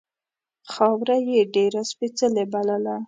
خاوره 0.71 1.17
یې 1.29 1.41
ډېره 1.55 1.81
سپېڅلې 1.91 2.43
بلله. 2.51 2.95